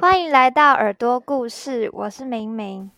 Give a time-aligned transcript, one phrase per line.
[0.00, 2.90] 欢迎来到耳朵故事，我是明明。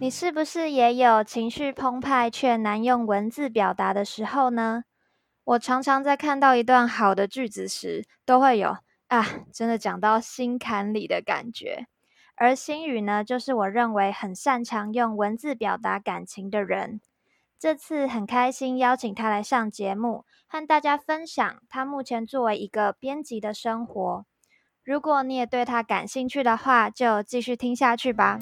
[0.00, 4.84] 你是不是也有情绪澎湃却难用文字表达的时候呢？
[5.44, 8.76] 我常常在看到一段好的句子时，都会有
[9.08, 11.86] 啊，真的讲到心坎里的感觉。
[12.40, 17.00] 而心宇呢，就是我认为很擅长用文字表达感情的人。
[17.58, 24.24] 这次很开心邀请他来上节目，和大家分享他目前作为一个编辑的生活。
[24.84, 28.38] 如果你也对他感兴趣的话，就继续听下去吧。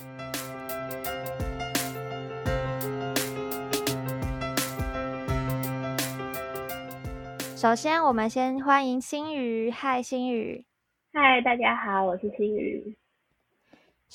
[7.57, 9.71] 首先，我们先欢迎星宇。
[9.71, 10.67] 嗨，星宇。
[11.15, 12.95] 嗨，大家好，我是星宇。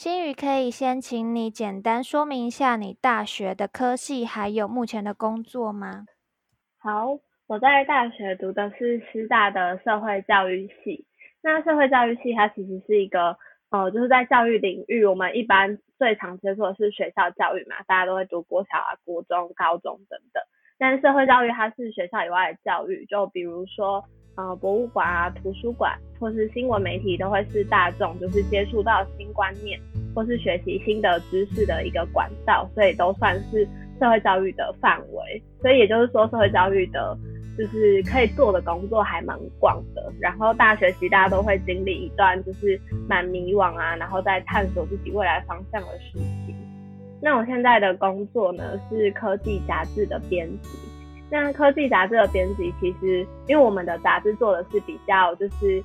[0.04, 6.08] 新宇，可以先请你简单说明一下你大学的科系，还有目前的工作吗？
[6.80, 11.06] 好，我在大学读的是师大的社会教育系。
[11.44, 13.38] 那社会教育系它其实是一个，
[13.70, 20.42] 呃，就是在教育领域，我们一般最常接触的是学校教育嘛，大家都会读国小啊、国中、高中等等。
[20.80, 24.04] 但社会教育它是学校以外的教育，就比如说。
[24.36, 29.80] 呃，博物馆啊、图书馆或是新闻媒体都会是大众就是接触到新观念
[30.16, 33.68] 或是学习新的知识的一个管道，所以都算是
[34.00, 35.44] 社会教育的范围。
[35.62, 37.18] 所以也就是说，社会教育的
[37.58, 40.12] 就是可以做的工作还蛮广的。
[40.20, 42.80] 然后大学期大家都会经历一段就是
[43.10, 46.56] 蛮迷惘啊，然后在探索自己未来方向的时期。
[47.22, 50.70] 那我现在的工作呢是科技杂志的编辑。
[51.32, 55.82] 那科技杂志的编辑，其实因为我们的杂志做的是比较就是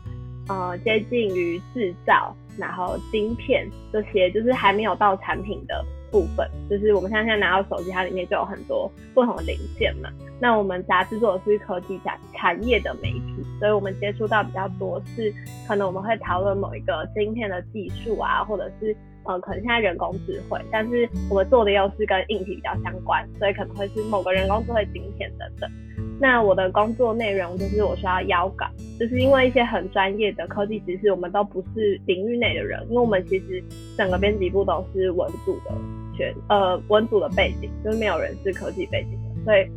[0.49, 6.51] 呃接近于制造，然后晶片这些，就是还没有到产品的部分。
[6.69, 10.11] 就是我们现在现在拿到手机，它里面就有很多不同的零件嘛。
[10.41, 15.33] 那我们杂志做的是科技产产业的媒体，所以我们接触到比较多是
[15.69, 18.95] 可能我们会讨论某一个晶片的技术啊，或者是。
[19.27, 25.71] 呃，可能现在人工智慧，但是我们做的又是跟硬体比较相关，所以可能会是某个人工智慧晶片等等。
[26.19, 28.67] 那我的工作内容就是我需要邀稿，
[28.99, 33.63] 就是因为一些很专业的科技知识，我们都不是领域内的人，因为我们其实
[33.97, 35.73] 整个编辑部都是文组的
[36.17, 39.69] 全呃文组的背景，就是没有人是科技背景的，所以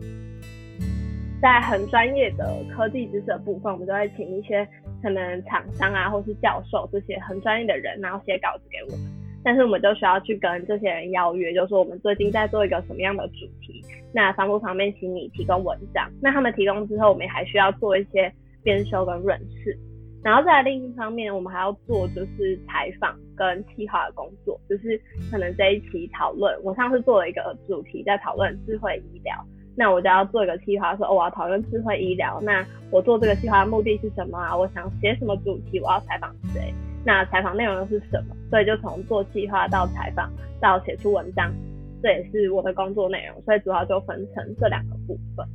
[1.42, 4.68] 在很专业的科技知识的部分，我们都会请一些
[5.02, 8.98] 可能厂商啊，或是教授这些很专业的人，然后写稿子给我。
[9.44, 13.84] 但是我们就需要去跟这些人邀约，就是说我们最近在做一个什么样的主题，
[14.14, 18.32] 那商务方面请你提供文章，那他们提供之后，我们还需要做一些
[18.64, 19.78] 编修跟润饰，
[20.24, 25.00] 然后在另一方面，我们还要做就是采访跟企划的工作，就是
[25.32, 29.34] 可能这一期讨论，我上次做了一个主题在讨论智慧医疗，
[29.78, 34.56] 那我就要做一个企划，说我要讨论智慧医疗，那我做这个企划的目的是什么啊？
[34.56, 35.80] 我想写什么主题？
[35.80, 36.74] 我要采访谁？
[37.06, 38.36] 那采访内容又是什么？
[38.50, 41.54] 所以就从做计划到采访到写出文章，
[42.04, 43.42] 这也是我的工作内容。
[43.44, 45.48] 所以主要就分成这两个部分。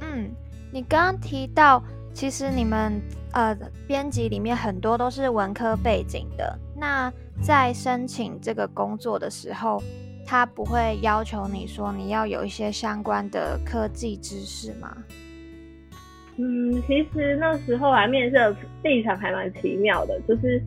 [0.00, 0.30] 嗯，
[0.72, 1.82] 你刚刚提到，
[2.12, 3.00] 其实你们
[3.32, 3.56] 呃
[3.86, 6.58] 编辑里面很多都是文科背景的。
[6.76, 9.82] 那在申请这个工作的时候，
[10.26, 14.96] 他不会要求你说你要有一些相关的科技知识吗？
[16.36, 20.60] 嗯，其实那时候来面试的历程还蛮奇妙的，就是，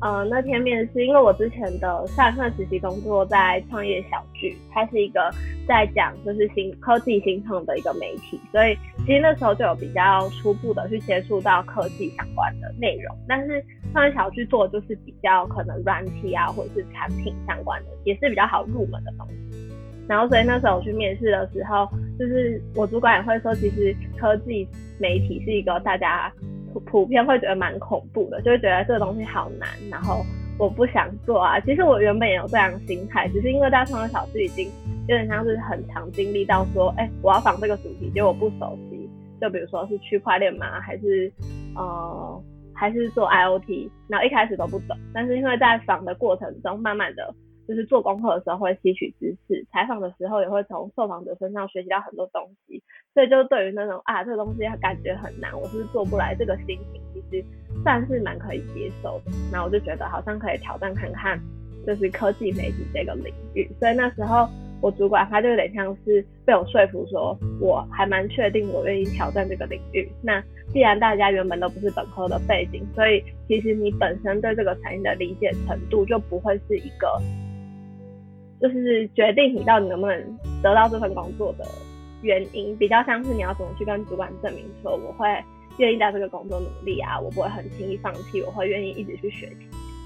[0.00, 5.30] 呃，那天面试，因为我之前的上一份实习工作在创业小聚，它是一个
[5.68, 19.72] 在讲就是新科技新创的一个媒体，所以其实那时候就有比较初步的去接触到科技相关的内容，但是创业小聚做的就是比较可能软体啊或者是产品相关的，也是比较好入门的东西。
[20.08, 24.68] 然后，所以那时候我去面试的时候，就是我主管也会说，其实科技
[24.98, 26.32] 媒体是一个大家
[26.72, 30.24] 普普遍会觉得蛮恐怖的，就会觉得这个东西好难，然后
[30.58, 31.58] 我不想做啊。
[31.60, 34.68] 其实我原本也有这样心态，只是因为大创业小区已经
[35.08, 39.08] 有点像是很常经历到说，哎，我要仿这个主题，结果不熟悉，
[39.40, 41.32] 就比如说是区块链嘛，还是
[41.74, 42.42] 呃，
[42.74, 47.34] 还是做 IOT，然后一开始都不懂，但是因为在仿的过程中，慢慢的。
[47.68, 52.82] 就是做功课的时候会吸取知识，采访的时候也会从受访者身上学习到很多东西，
[53.14, 57.44] 所以就对于那种啊这个东西感觉很难，我是做不来这个心情，其实
[57.82, 59.30] 算是蛮可以接受的。
[59.52, 61.40] 那我就觉得好像可以挑战看看，
[61.86, 63.70] 就是科技媒体这个领域。
[63.78, 64.48] 所以那时候
[64.80, 70.10] 我主管他就有点像是被我说服，说我还蛮确定我愿意挑战这个领域。
[70.20, 70.42] 那
[70.72, 77.20] 既然大家原本都不是本科的背景，所以其实你本身对这个产业的理解程度就不会是一个，
[78.62, 81.64] 就是决定你到底能不能得到这份工作的
[82.22, 82.74] 原因。
[82.78, 85.26] 比较像是你要怎么去跟主管证明说我会
[85.78, 89.56] 愿意在这个工作努力啊，我不会很轻易放弃，我会愿意一直去学习，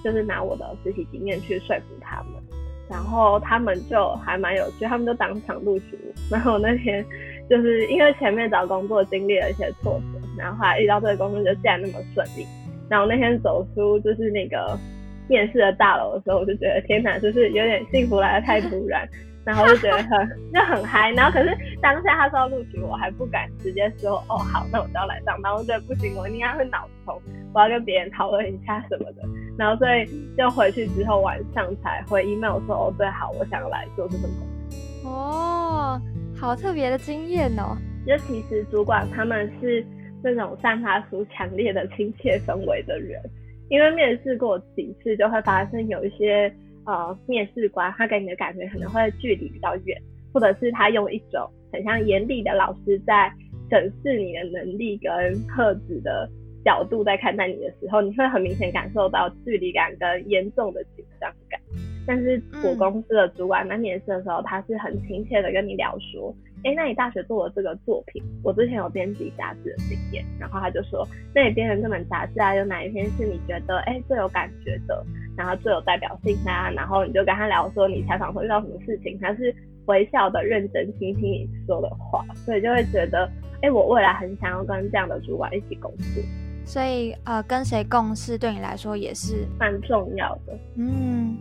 [0.03, 2.43] 就是拿我的实习经验去说服他们。
[2.88, 6.12] 然后他们就还蛮有趣，他们就当场录取我。
[6.31, 7.05] 然后那天
[7.50, 12.47] 就是因为前面找工作经历了一些挫折，然后后来遇到这个工作就竟然那么顺利。
[12.88, 14.79] 然后那天走出就是那个
[15.28, 19.08] 面试的大楼的时候，我就觉得天哪，就是有点幸福来的太突然。
[19.46, 25.55] 然后就觉得很就很嗨，然后可是当下他说要录取我，还不敢直接说哦好，那我就要来上班。
[25.55, 27.17] 我觉得不行，我应该会脑充，
[27.55, 29.23] 我要跟别人讨论一下什么的。
[29.56, 30.05] 然后所以
[30.37, 35.11] 就回去之后晚上才回 email 说哦对好，我想来做这份工作。
[35.12, 36.02] 哦，
[36.37, 37.76] 好特别的经验哦。
[38.05, 39.87] 就其实主管他们是
[40.25, 43.23] 那种散发出强烈的亲切氛围的人，
[43.69, 46.53] 因为面试过几次就会发现有一些。
[46.89, 50.01] 呃，面试官他给你的感觉可能会距离比较远，
[50.33, 53.29] 或者是他用一种很像严厉的老师在
[53.69, 56.31] 审视你的能力跟特质的
[56.65, 61.61] 角度在看待你的时候，你会很明显感受到距离感跟严重的紧张感。
[62.07, 66.33] 但是我公司的主管在面试的时候，他是很亲切的跟你聊说。
[66.64, 75.05] 哎，那你大学做的这个作品，我之前有编辑杂志的经验，然后他就说，那你编的这本杂志啊，有哪一篇是你觉得哎最有感觉的，
[75.37, 76.69] 然后最有代表性啊？
[76.70, 79.55] 然后你就跟他聊说你采访会遇到什么事情，他是
[79.87, 83.31] 微笑的认真听听你说的话，所以就会觉得，
[83.62, 86.23] 哎，我未来很想要跟这样的主管一起工作。
[86.64, 90.59] 所以呃，跟谁共事对你来说也是蛮重要的。
[90.76, 91.37] 嗯。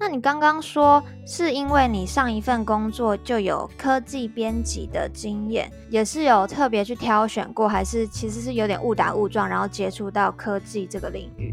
[0.00, 11.52] 那你刚刚说是因为你上一份工作就有科技编辑的经验，也是有特别去挑选过，还是其实是有点误打误撞，然后接触到科技这个领域？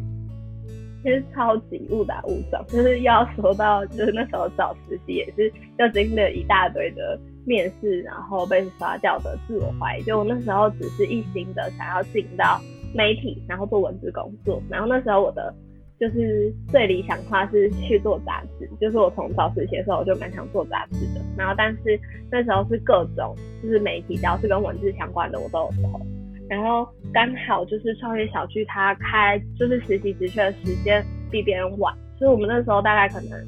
[1.01, 10.03] 其实超级误打误撞，就是要说到就是那时候找实习也是要经历了一大堆的面试，然后被刷掉的自我怀疑。
[10.03, 12.61] 就我那时候只是一心的想要进到
[12.93, 15.51] 媒体，然后做文字工作，然后那时候我的。
[15.99, 21.99] 就是最理想化是去做杂志，就是我从早实习的时候我就蛮想做杂志的，然后但是
[22.29, 26.01] 那时候是各种就是媒体只要是跟文字相关的我都有投，
[26.49, 31.01] 然后刚好就是创业小区它开就是实习职缺的时间
[31.31, 33.47] 比别人晚，所以我们那时候大概可能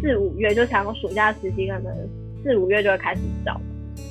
[0.00, 2.08] 四五月就想暑假实习，可能
[2.42, 3.58] 四五月就会开始找，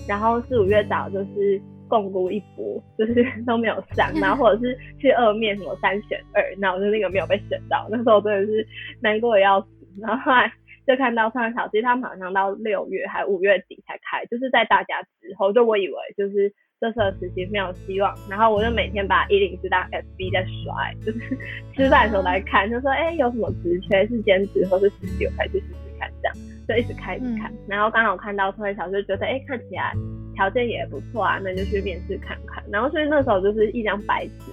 [0.08, 1.62] 然后四五月找就是。
[1.88, 8.68] 共估一波，就是 都没有上，然后或者是去二面什么三选二，那我就那个没有被选到， 那时候真的是
[9.02, 9.68] 难过的要死。
[10.02, 10.52] 然后后来
[10.86, 16.52] 就看到上小其实他们好像到六月还五月底才开，就是在大家之后，就我以为就是
[16.82, 21.38] 这次的实习没有希望，然后我就每天把一零四当 SB 在刷， 就是
[21.74, 26.36] 吃饭的时候来看，就说哎有什么职缺是兼职或是实习，我才去试试看这样，
[26.68, 29.94] 就一直开始看，然后刚好看到创业小就觉得哎看起来。
[30.36, 32.64] 条件也不错啊，那就去面试看看。
[32.72, 34.52] 然后所以那时候就是一张白纸，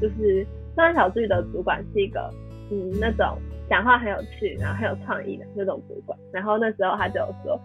[0.00, 2.32] 就是虽然小聚的主管是一个
[2.70, 3.36] 嗯那种
[3.68, 6.18] 讲话很有趣，然后很有创意的那种主管。
[6.32, 7.60] 然后那时候他就说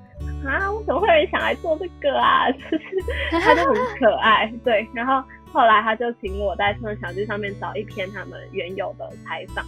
[0.46, 2.48] 啊，我怎么会有人想来做这个啊？
[3.32, 4.88] 他就很可爱，对。
[4.94, 5.22] 然后
[5.52, 9.66] 后来他就请我在创小聚上面找一篇他们原有的采访，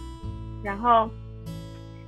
[0.62, 1.10] 然后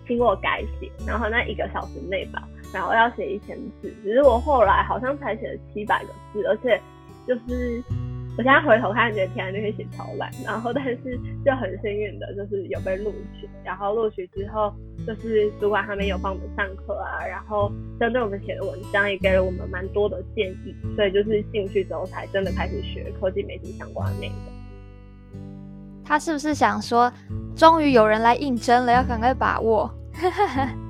[0.07, 2.43] 请我改写，然后那一个小时内吧。
[2.75, 6.79] 然后要写一千字，只是我后来好像才写了七百个字，而且
[7.25, 7.81] 就是
[8.37, 10.29] 我现在回头看，觉得天啊，那篇写超烂。
[10.45, 10.99] 然后 但是
[11.45, 13.49] 就很幸运的，就是有被录取。
[13.65, 14.75] 然后录取之后，
[15.07, 20.75] 就是主管他们有帮我们上课啊，然后针对我们写的文章也给了我们蛮多的建议。
[20.97, 25.41] 所以就是进去之后才真的开始学科技媒体相关的内容。
[26.05, 27.11] 他是不是想说，
[27.55, 29.89] 终于有人来应征了，要赶快把握？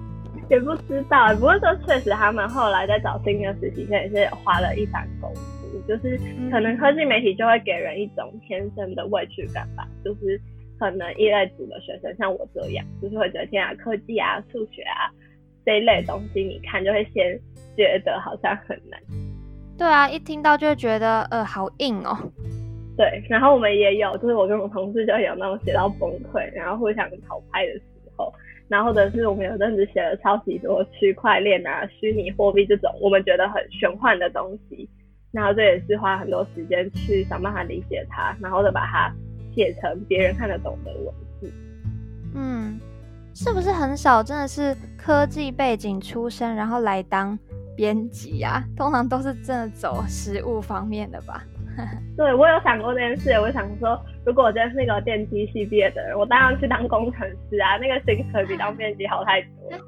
[0.51, 5.41] 也不知道，不过说确实，他们后来在找新的实习生也是花了一番功夫。
[5.89, 6.17] 就是
[6.53, 9.87] 可能科技媒体就会给人一种天生的畏惧感吧。
[10.05, 10.41] 就是
[10.79, 15.11] 可能一类组的学生像我这样，就是会觉得天啊，科技啊、数学啊
[15.67, 17.39] 这一类东西，你看就会先
[17.77, 19.01] 觉得好像很难。
[19.77, 22.17] 对啊，一听到就会觉得呃好硬哦。
[22.97, 27.83] 对，然后我们也有，就是我跟我同事就有那种写到崩溃，然后互相讨拍的时
[28.17, 28.33] 候。
[28.69, 34.89] 然后或者是我们有阵子写了超级多区块链啊、虚拟货币这种我们觉得很玄幻的东西，
[35.33, 39.13] 然后这也是花很多时间去想办法理解它，然后再把它
[39.55, 41.53] 写成别人看得懂的文字。
[42.35, 42.81] 嗯，
[43.35, 47.39] 是不是很少真的是科技背景出身，然后来当
[47.77, 48.65] 编辑啊？
[48.77, 51.45] 通常都是真的走实物方面的吧？
[52.17, 59.79] 对我有想过这件事，我想说，如果我真的是那个电机系毕业的人，我当然去当工程师啊，那个薪水比当编辑好太多了。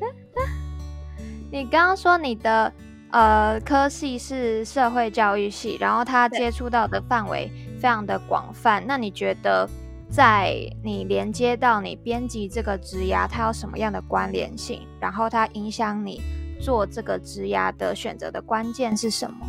[1.52, 2.72] 你刚刚说你的
[3.10, 9.68] 呃科系是社会教育系，然后他接触到的范围非常的广泛，那你觉得
[10.08, 14.86] 在你连接到你编辑这个职涯，它有什么样的关联性？
[15.00, 16.20] 然后它影响你
[16.60, 19.46] 做这个职涯的选择的关键是什么？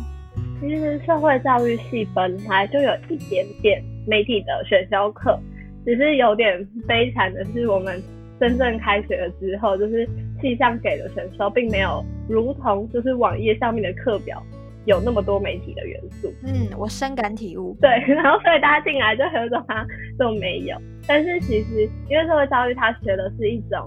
[0.62, 5.36] 其实社会教育系本来就有一点点媒体的选修课，
[5.84, 8.00] 只是有点悲惨的是，我们
[8.38, 10.08] 真正开学了之后，就是
[10.40, 14.40] 气象给的选修并没有如同就是网页上面的课表
[14.84, 16.32] 有那么多媒体的元素。
[16.44, 17.76] 嗯，我深感体悟。
[17.80, 19.84] 对，然后所以大家进来就有种啊
[20.16, 20.76] 都没有。
[21.08, 23.84] 但是其实因为社会教育，它学的是一种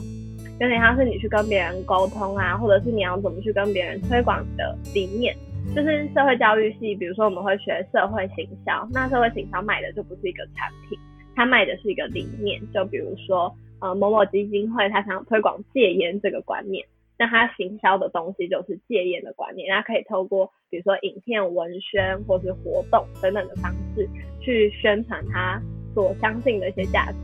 [0.59, 5.33] 有点像是你去跟别人沟通啊，或者是你要怎么去跟别人推广的理念。
[5.73, 10.97] 就是社会教育系，比如说我们会学社会行销，那社会行销卖的就不是一个产品，
[11.35, 12.61] 它卖的是一个理念。
[12.73, 16.85] 就比如说，呃，某某基金会，它想推广戒烟这个观念，
[17.17, 24.07] 那它行销的东西就是戒烟的观念，它可以透过比如说影片、文宣或是活动等等的方式
[24.39, 25.61] 去宣传它
[25.93, 27.17] 所相信的一些价值。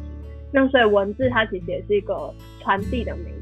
[0.52, 3.41] 那所以文字它其实也是一个传递的媒介。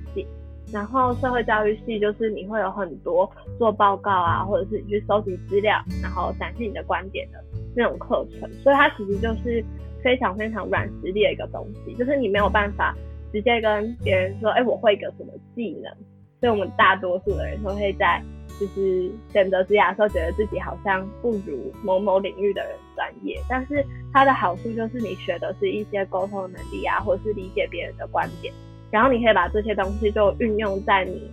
[0.71, 7.43] 然后社会教育系就是你会有很多做报告啊，或者是你去收集资料，然后展示你的观点的
[7.75, 9.63] 那种课程，所以它其实就是
[10.03, 12.95] 非常非常软实力的一个东西，就是你没有办法
[13.33, 15.91] 直接跟别人说，哎，我会一个什么技能。
[16.39, 18.23] 所以我们大多数的人都会在
[18.57, 28.53] 就是选择职业的时候，觉得自己好像不如某某领域的人专业，但是它的好处就是你学的是一些沟通能力啊，或者是理解别人的观点。
[28.91, 31.29] 然后你可以把这些东西就运用在你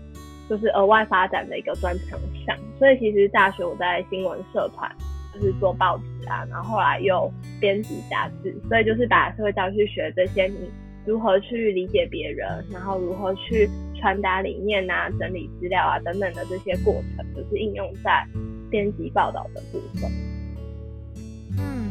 [0.48, 2.56] 就是额外发展的一个专长上。
[2.78, 4.90] 所以其实大学我在新闻社团
[5.34, 10.70] 就是做报纸啊，然后后来又编辑杂志，所以就是把社会教育学这些你
[11.06, 18.26] 如何去理解别人，然后如何去传达理念啊、整理资料啊等等的这些过程，就是应用在
[18.70, 20.10] 编辑报道的部分。
[21.58, 21.88] 嗯，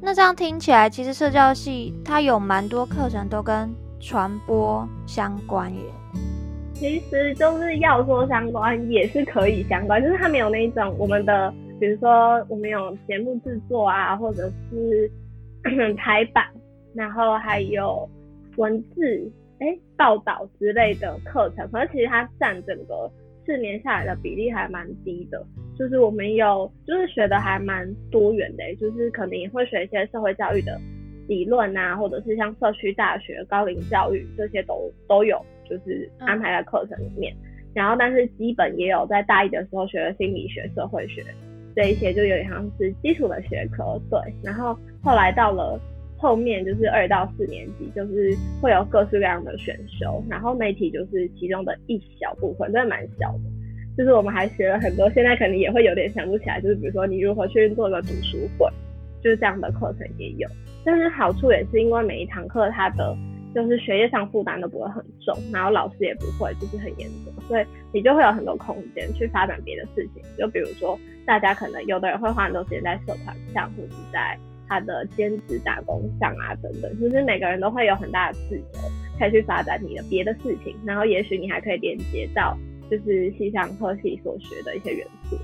[0.00, 3.70] 那这样听起来，其实社教系它有蛮多课程都跟
[4.02, 5.80] 传播相关耶，
[6.74, 15.08] 其实就是要说相关也是可以相关，就是它没有那一种我们的，比如说我们有节目制作啊，或者是
[15.96, 16.44] 排版，
[16.94, 18.08] 然后还有
[18.56, 19.30] 文字
[19.60, 23.08] 哎报道之类的课程，可是其实它占整个
[23.46, 25.46] 四年下来的比例还蛮低的，
[25.78, 30.76] 就是我们有就是学的还蛮多元的，就是可能也会学一些社会教育的。
[31.32, 37.34] 理论啊，或者是像社区大学、高龄教育这些都都有，就是安排在课程里面。
[37.72, 41.24] 然后，但是基本也有在大一的时候学的心理学、社会学
[41.74, 43.98] 这一些，就有点像是基础的学科。
[44.10, 45.80] 对，然后后来到了
[46.18, 50.22] 后面，就是二到四年级，就是会有各式各样的选修。
[50.28, 53.44] 然后媒体就是其中的一小部分，真的蛮小的。
[53.96, 56.60] 就是我们还学了很多，现在可能也会有点想不起来。
[56.60, 58.70] 就是比如说，你如何去做个读书会，
[59.22, 60.46] 就是这样的课程也有。
[60.84, 63.16] 但是好处也是因为每一堂课它的
[63.54, 70.22] 就是学业上负担都不会很重，然后老师也不会就是很严格，所以你就会有很多空间去发展别的事情。
[70.38, 78.64] 就比如说大家可能有的人会花很多时间在社团上，或者在他的兼职打工上啊等等，就是每个人都会有很大的自由，
[79.18, 82.56] 可以去发展你的别的事情，然后也许你还可以连接到
[82.90, 85.36] 就是西上科系所学的一些元素。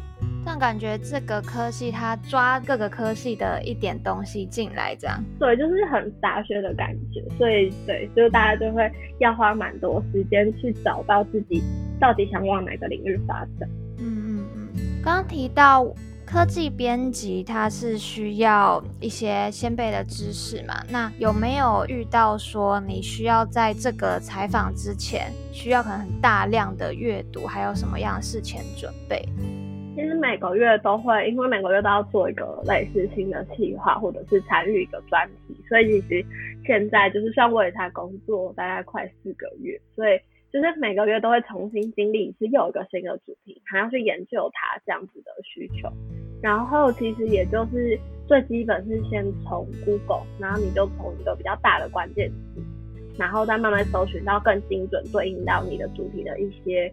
[0.44, 11.62] 但感觉这个科系它抓各个科系的一点东西进来，这样对，就是很杂学的感觉，所以对，就是大家就会要花蛮多时间去找到自己
[12.00, 13.68] 到底想往哪个领域发展。
[13.98, 14.80] 嗯嗯嗯。
[15.04, 15.86] 刚刚提到
[16.24, 20.82] 科技编辑，它是需要一些先辈的知识嘛？
[20.88, 29.26] 那有没有遇到说你需要在这个采访之前，需要可能很大量的阅读，还有什么样的事前准备？
[29.98, 36.24] 其实每个月都会，因为每个月都要做一个类似新的计划，或者是参与一个专题，所以其实
[36.64, 40.16] 现在就是像我也才工作大概快四个月，所以
[40.52, 45.90] 就是每个月都会重新经历是又一个新的主题，还要去研究它这样子的需求。
[46.40, 52.62] 然后其实也就是最基本是先从 Google，然后你就从一个比较大的关键词，
[53.18, 56.88] 然后再慢慢搜寻到更精准对应到你的主题的一些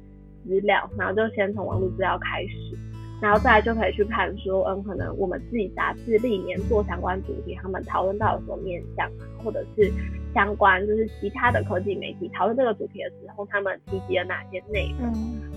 [0.47, 2.75] 资料，然后就先从网络资料开始。
[3.21, 9.91] 然后再来就可以去看说，嗯，可能我们自己杂志历年做相关主题，他们讨论到什么面向啊，或者是
[10.33, 15.11] 相关就是其他的科技媒体讨论这个主题的时候，他们提及了哪些内容。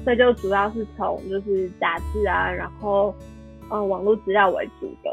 [0.05, 3.15] 所以就主要是从就是杂志啊，然后
[3.71, 5.11] 嗯网络资料为主的，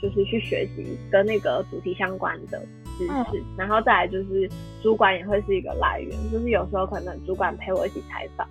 [0.00, 2.58] 就是去学习跟那个主题相关的
[2.96, 4.48] 知识，然后再来就是
[4.82, 8.48] 主管也会是一个来源，就是有时候可能主管陪我一起采访，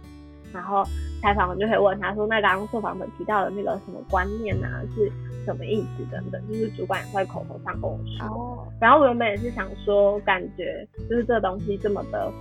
[0.53, 0.83] 然后
[1.21, 5.11] 采访我就会问他说，那刚刚受访者提到的那个什么观念啊，是
[5.45, 8.67] 什么意思等等，就是主管也会口头上跟我说。
[8.79, 12.31] 然后我原本也是想说，感觉就是这东西这么的。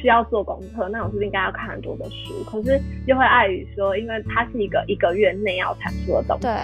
[0.00, 2.32] 需要做功课，那我是不是应该要看很多的书？
[2.48, 6.42] 可是又会碍于说，因为它是一个一个月内要产出的东西。
[6.42, 6.54] 对。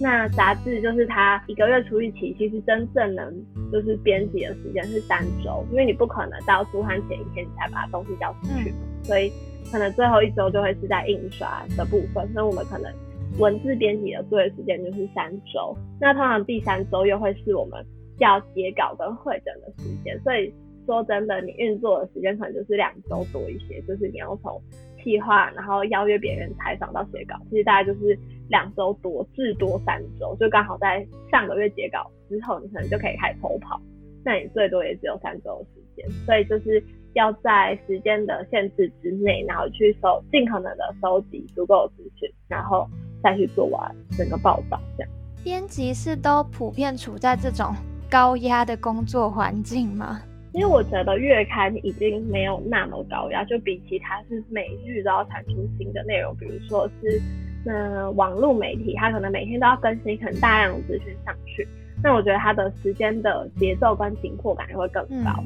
[0.00, 3.32] 那杂志就是它一个月出一期，其实真正能
[3.70, 9.32] 就是编辑的时间是三周，因为你不可能到出刊前一天你才把东西交出去，所以
[9.70, 12.28] 可能最后一周就会是在印刷的部分。
[12.34, 12.92] 那我们可能
[13.38, 17.84] 文字编辑的作业时间就是三周，那通常第三周又会是我们
[18.18, 20.52] 要截稿跟会诊的时间，所以。
[20.84, 24.60] 说真的，你运作的时间可能就是两周多一些，就是你要从
[25.04, 33.80] 计划，然后邀约别人采访到写稿，其实大概就是两周多至多三周，就刚好在上个月截稿之后，你可能就可以开始偷跑，
[34.24, 36.82] 那你最多也只有三周的时间，所以就是
[37.14, 42.88] 要在时间的限制之内，然后去收尽可能的收集足够的资讯，然后
[43.22, 44.80] 再去做完整个报道。
[44.96, 45.12] 这样，
[45.44, 47.74] 编辑是都普遍处在这种
[48.10, 50.20] 高压的工作环境吗？
[50.54, 57.20] 因为我觉得月刊已经没有那么高压，就比其他是每日都要产出新的内容，比如说是
[57.64, 61.66] 那网络媒体，它可能每天都要更新很大量的资讯上去，
[62.02, 65.42] 那我觉得它的时间的节奏跟紧迫感也会更高。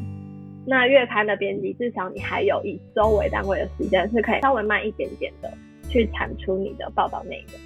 [0.66, 5.50] 那月刊的编辑，至少你还有以周为单位的时间，是可以稍微慢一点点的
[5.88, 7.60] 去产出你的报道内容。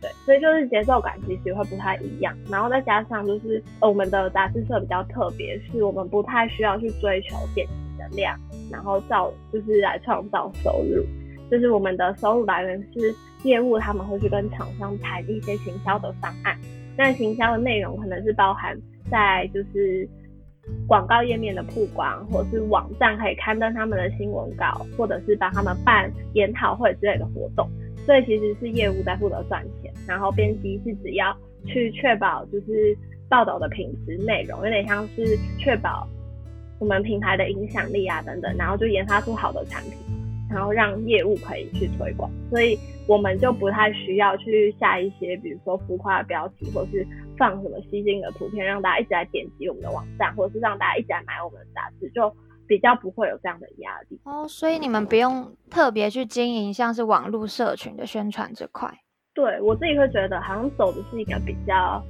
[0.00, 8.38] 对，所以就是节奏感其实会不太一样，然后再加上就是我们的杂志社比较特别，是我们不太需要去追求点击的量，
[8.70, 11.04] 然后造就是来创造收入，
[11.50, 16.56] 就是我们的收入来源是业务，他们会去跟厂商谈一些行销的方案，
[16.96, 18.80] 那行销的内容可能是包含
[19.10, 20.08] 在就是
[20.86, 27.68] 广告页面的曝光，或者是网站可以刊登他们的新闻稿，或者是帮他们办研讨会之类的活动。
[28.06, 32.96] 所以其实是业务在负责赚钱，然后编辑是只要去确保就是
[33.28, 36.08] 报道的品质内容，有点像是确保
[36.78, 39.92] 我们品牌的影响力啊等等，然后就研发出好的产品，
[40.48, 42.30] 然后让业务可以去推广。
[42.48, 47.06] 所以我们就不太需要去下一些比如说浮夸的标题，或是
[47.38, 52.34] 放什么吸睛的图片，让大家一直来点击我们的网站，或者是让大家一直来买我们的杂志，就。
[52.68, 58.86] 比较不会有这样的压力哦，所以你们不用特别去经营像是网络社群的宣传这块。
[59.32, 62.04] 对我自己会觉得，好像走的是一个比较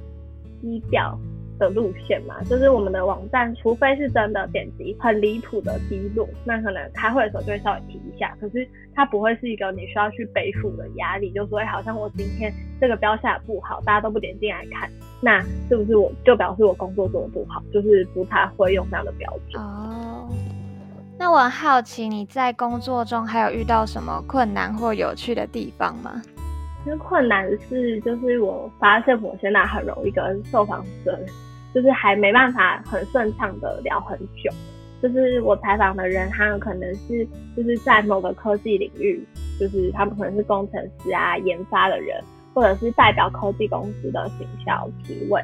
[0.61, 1.17] 低调
[1.57, 17.61] 的路线嘛，就是我们的网站，除非是真的点击很离谱的低落，那可能开会的时候就会稍微提一下，可是它不会是一个你需要去背负的压力，就说好像我今天这个标下不好，大家都不点进来看，那是不是我就表示我工作做的不好？
[17.73, 20.27] 就是不太会用这样的标准哦。
[21.17, 26.21] 那我很好奇，你在工作中还有遇到什么困难或有趣的地方吗？
[26.85, 31.19] 其实困难是，就是我发现我现在很容易跟受访者，
[31.75, 34.49] 就是还没办法很顺畅的聊很久。
[35.01, 39.21] 就是我采访的人，他们可能是就是在某个科技领域，
[39.59, 45.41] 就是他们可能是工程师啊、研发的人，或者是代表科技公司的行销职位。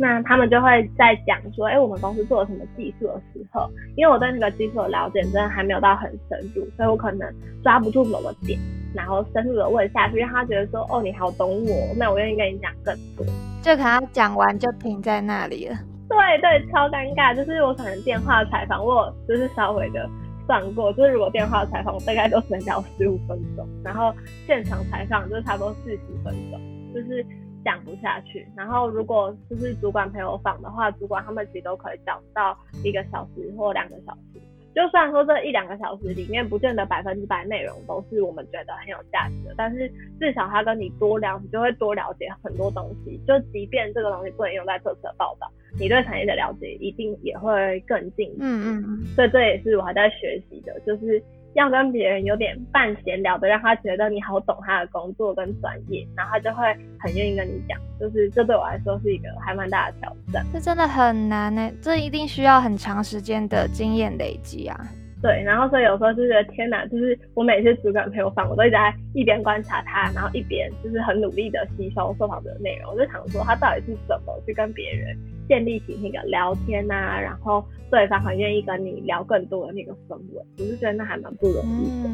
[0.00, 7.28] 那他们就会在讲说，哎，我们公司做了什么技术的时候，因为我对那个技术的了解真的还没有到很深入，所以我可能
[7.64, 8.56] 抓不住某个点，
[8.94, 13.26] 然后深入的问下去，让他觉得说，哦，你好懂我，那我愿意跟你讲更多。
[13.60, 15.74] 就可能讲完就停在那里了。
[16.08, 17.34] 对对，超尴尬。
[17.34, 20.08] 就是我可能电话采访，我就是稍微的
[20.48, 24.12] 算过，就是如果电话采访，我大概都只能聊十五分钟，然后
[24.48, 26.60] 现场采访就差不多四十分钟，
[26.92, 27.24] 就是。
[27.64, 34.40] 讲不下去，然后如果就是主管陪我访的话，主管他们其实都可以讲到一个小时或两个小时。
[34.78, 43.20] 就算说这一两个小时里面不见得百分之百内容都是我们觉得很有价值的，但是至少他跟你多聊，你就会多了解很多东西。
[43.26, 48.36] 就即便这个东西不能用在这次的报道，你对产业的了解一定也会更进步。
[48.38, 49.04] 嗯嗯嗯。
[49.16, 51.20] 所以这也是我还在学习的，就是。
[51.58, 56.62] 要跟别人有点半闲聊的，让他觉得你好懂他的工作跟专业，然后他就会
[57.00, 57.76] 很愿意跟你讲。
[57.98, 60.46] 就是这对我来说是一个还蛮大的挑战。
[60.52, 64.88] 这真的很难呢，这一定需要很长时间的经验累积啊。
[65.20, 72.92] 对，然后所以有时候就觉得天哪，就是我每次主管陪我访，我都一直在一边观察他，然后一边就是很努力的吸收受访者的内容。
[72.92, 75.16] 我就想说他到底是怎么去跟别人
[75.48, 82.10] 建立起那个聊天呐，然后对方很愿意跟你聊更多的那个氛围，我是觉得那还蛮不容易的。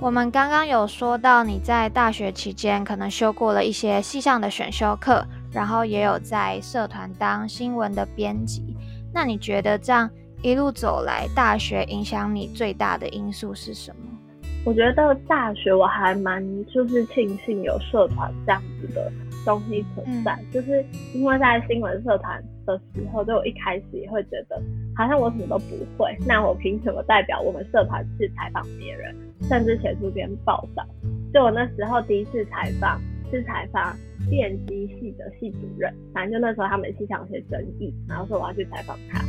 [0.00, 8.76] 我们刚刚有说到你在大学期间可能修过了一些系上的选修课，然后也有在社团当新闻的编辑。
[9.12, 10.08] 那你觉得这样
[10.42, 14.02] 一路走来，大学影响你最大的因素是什么？
[14.64, 19.10] 我觉得大学我还蛮就是庆幸有社团这样子的
[19.44, 24.60] 东西存在，就是因为在新闻社团的时候，就我一开始也会觉得
[24.94, 30.86] 好像我什么都不会，那我凭什么代表我们社团去采访别人，甚至写出篇报道？
[31.32, 33.96] 就我那时候第一次采访是采访
[34.28, 39.24] 电机系的系主任，反正就那时候他们系上有些争议，然后说我要去采访他。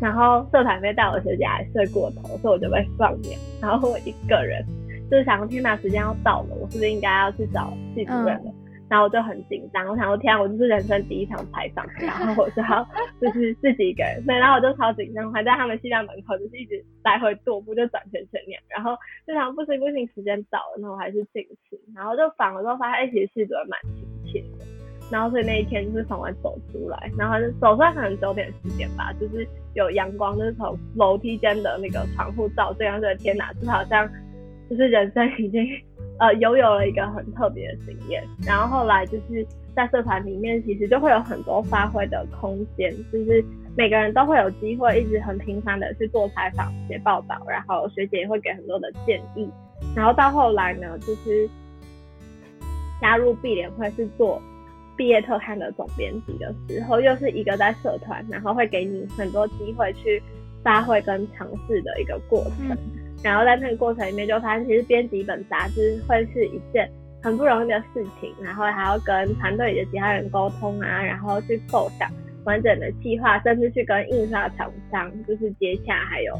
[0.00, 3.38] 然后社团费带我学姐还睡过头，所以我就被放鸟。
[3.60, 4.64] 然后我一个人
[5.10, 8.52] 就是想，天哪，时间要到了，我是不是应该要去找系主任了？
[8.86, 12.86] 然后我就很紧张，我想说，天啊，我就是人生第一场采访，然后我就要
[13.18, 18.62] 就是自己一个人，对，然后我就超紧张，还在他们系站门口就是一直来回踱步，就转圈圈那样。
[18.68, 18.94] 然后
[19.26, 21.80] 就想不行不行，时间到了，那我还是进去。
[21.94, 24.73] 然后就访了之后发现，哎，其实系主任蛮亲切的。
[25.10, 34.08] 然后所以那一天就是从外走出来，然后就走出来可能九点十点吧，就是有阳光，就是从楼梯间的那个窗户照这样，觉得天哪，就好像
[34.68, 35.64] 就是人生已经
[36.18, 38.24] 呃拥有了一个很特别的经验。
[38.46, 43.44] 然后后来就是在社团里面，其实就会有很多发挥的空间，就是
[43.76, 49.48] 每个人都会有机会一直很频繁的去做采访、写报道，然后学姐也会给很多的建议。
[49.94, 51.48] 然后到后来呢，就是
[53.02, 54.40] 加入碧联会是做。
[54.96, 60.22] 毕业特刊的总编辑的时候，又是一个在社团，然后会给你很多机会去
[60.62, 62.76] 发挥跟尝试的一个过程。
[63.22, 66.88] 然后在那个过程里面，就发现其实编辑一本杂志会是一件
[67.22, 72.10] 很不容易的事情，然后还要跟团队里的其他人沟通啊，然后去构想
[72.44, 76.34] 完整的计划，甚至去跟印刷厂商就是接洽，还有。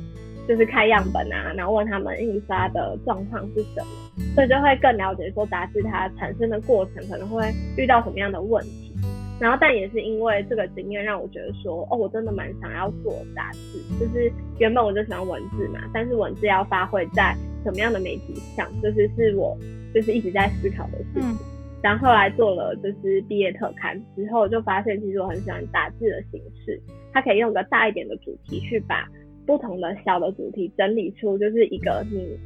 [0.46, 8.92] 就是看样本啊，然后问他们印刷的状况是什么，所以就会更了解说杂志它产生的过程可能会遇到什么样的问题。
[9.40, 13.78] 然后，但也是因为这个经验让我觉得说，哦，我真的蛮想要做杂志。
[13.98, 19.58] 就是原本我就喜欢文字嘛，但是文字要发挥在什么样的媒体上，就是是我
[19.92, 21.36] 就是一直在思考的事情。
[21.82, 26.80] 然后后来做了就是毕业特刊之后，就发现其实我很喜欢杂志的形式，
[27.12, 29.04] 它可以用个大一点的主题去把。
[29.46, 32.38] 不同的小的主题整理出就是一个你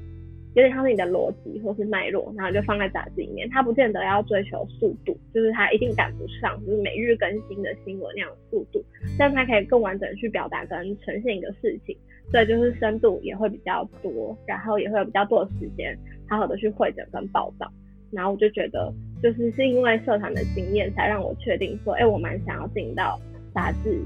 [0.54, 3.48] 有点像是你的逻辑或是脉络，然后就放在杂志里面。
[3.50, 8.82] 它不见得要追求速度，就是它一定赶不上就是每日更新的新闻那样的速度，
[9.18, 11.96] 但它可以更完整去表达跟呈现一个事情，
[12.32, 15.96] 所以就是深度也会比较多，然后也会有比较多的时间
[16.28, 17.70] 好好的去会诊跟报道。
[18.11, 23.20] 然后我就觉得，就是是因为社团的经验，才让我确定说，哎，我蛮想要进到
[23.54, 24.00] 杂志。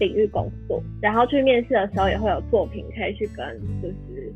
[0.00, 3.46] 领域工作，然后去面试的时候也会有作品可以去跟，
[3.80, 4.34] 就是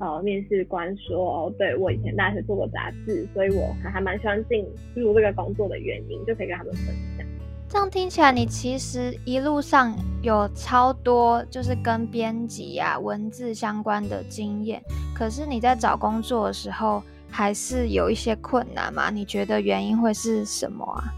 [0.00, 6.86] 呃面试官说哦，对我以前大学做过杂志，所以我还还蛮喜欢进入这个工作的原因，就可以跟他们分
[7.16, 7.26] 享。
[7.68, 14.82] 这样听起来，你其实一路上有超多就是跟编辑啊文字相关的经验，
[15.14, 19.10] 可是你在找工作的时候还是有一些困难嘛？
[19.10, 21.12] 你觉得原因会是什么啊？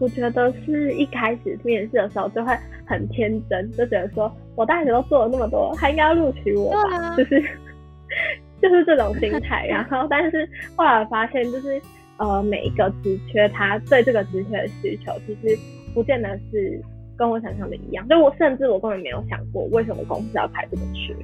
[0.00, 7.40] 我觉得是一开始面试的时候就会很天真，就觉得说我大学都做了那么多，他应该要录取我吧，就是
[8.60, 9.66] 就是这种心态。
[9.66, 11.80] 然后，但是后来发现，就是
[12.18, 15.58] 呃每一个职缺，他对这个职缺的需求，其实
[15.94, 16.80] 不见得是
[17.16, 18.06] 跟我想象的一样。
[18.08, 21.14] 就我甚至我根本没有想过，为什么公司要开这个缺。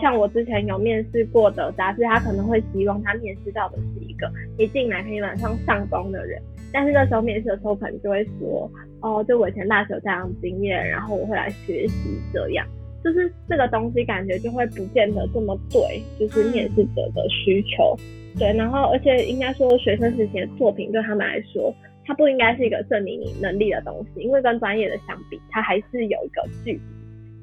[0.00, 6.42] 像我之前有面试过的杂志，他可能会希望他面试到的是一个一进来可以马上上工的人。
[6.72, 12.66] 但是那时候面试的时候，可能就会说，哦，就我以前大学有这样的经验，然后我会来学习这样，
[13.04, 17.96] 就是这个东西感觉就会不见得这么对，就是面试者的需求，
[18.38, 26.80] 对，然后而且应该说学生时期的作品对他们来说，它不应该是一个证明你能力的东西，因为跟专业的相比，它还是有一个距离，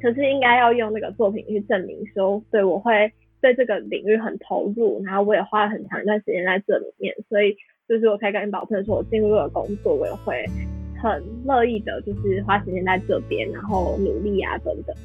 [0.01, 3.11] 可是应该要用那个作品去证明说，对我会
[3.41, 7.55] 对这个领域很投入，然后我也花了很长一段时间在这里面，所以。
[7.89, 10.45] 就是我可以跟保证，说我进入了工作，我也会
[11.01, 14.95] 很乐意的，就是花时间在这边，然后努力啊等等。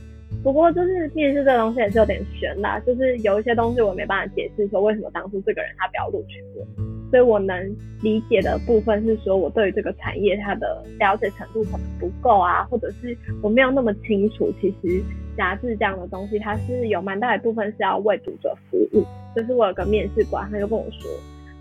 [0.43, 6.67] 不过就是面试这个东西也是有点悬啦，就是有一些东西我没办法解释，说为什么当初这个人他不要录取我。
[7.11, 14.53] 所以我能理解的部分是说，我对于这个产业它的了解程度可能不够啊，或者是我没有那么清楚。
[14.61, 15.01] 其实
[15.39, 19.05] 杂志这样的东西，它是有蛮大一部分是要为读者服务。
[19.35, 21.11] 就是我有个面试官，他就跟我说。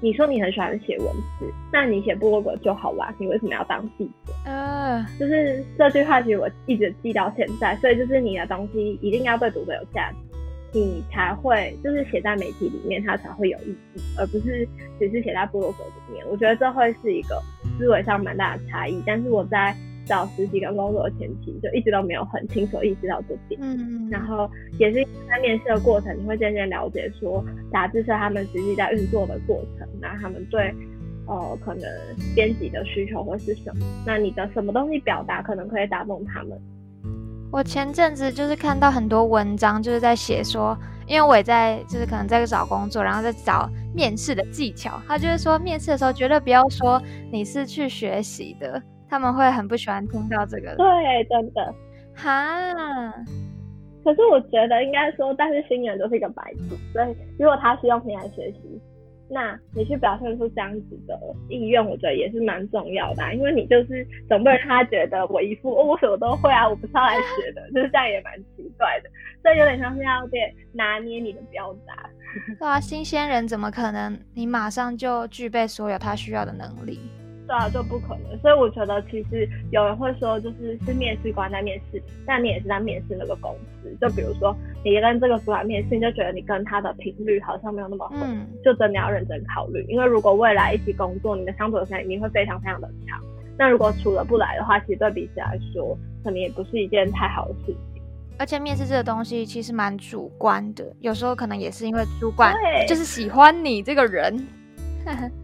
[0.04, 1.08] 你说你很喜欢写文
[1.40, 3.16] 字，那你写部落格就好啦。
[3.18, 4.34] 你为什么要当记者？
[4.44, 7.74] 呃，就是这句话，其实我一直记到现在。
[7.78, 10.18] 所以就是你的东西一定要对读者有价值。
[10.74, 14.68] 你才会就是写在媒体里面，它才会有意义，而不是
[15.00, 16.26] 只是写在部落格里面。
[16.30, 17.42] 我觉得这会是一个
[17.78, 19.02] 思维上蛮大的差异。
[19.06, 19.74] 但是我在
[20.06, 23.60] 找实习跟工作的前期，就一直都没有很清楚意识到这点。
[23.62, 30.74] 嗯，然后也是在面试的过程，你会渐渐了解说杂志社他们实际在运作的过程，那他们对
[31.28, 31.84] 呃可能
[32.36, 33.86] 编辑的需求会是什么？
[34.06, 36.60] 那你的什么东西表达可能可以打动他们？
[37.52, 45.00] 我前阵子就是看到很多文章，就是在写说，因为我也在就是可能在找工作，然后在找面试的技巧。
[45.08, 47.00] 他就是说，面试的时候绝对不要说
[47.32, 48.82] 你是去学习的。
[49.14, 51.72] 他们会很不喜欢听到这个，对，真的，
[52.16, 53.14] 哈。
[54.04, 58.82] 可是我觉得应该说，但是新人都是一个白纸，所以如果他是用平台学习，
[59.30, 61.16] 那你去表现出这样子的
[61.48, 69.10] 意愿，我觉得也是蛮重要的，因为你就是总不能让他觉得我一副哦我什么都会啊，我不是要来学的，就是这样也蛮奇怪的，
[69.44, 72.10] 所以有点像是要点拿捏你的表达。
[72.58, 77.00] 对啊，新鲜人怎么可能你马上就具备所有他需要的能力？
[77.46, 78.38] 对啊，就不可能。
[78.40, 83.96] 所以我觉得，其实有人会说，就是是面试官在面试，但你也是在面试那个公司。
[84.00, 88.16] 就比如说，你跟这个主管面试，你就觉得你跟他的频率好像没有那么合，
[88.64, 89.86] 就真的要认真考虑。
[89.90, 93.20] 因为如果未来一起工作，你的相处时间一定会非常非常的长。
[93.58, 97.78] 那如果处了不来的话，其实对彼此来说，可能也不是一件太好的事情。
[98.40, 102.56] 而且面试这个东西其实蛮主观的，有时候可能也是因为主管
[102.88, 104.36] 就是喜欢你这个人。